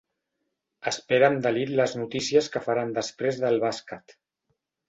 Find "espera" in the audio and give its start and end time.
0.91-1.27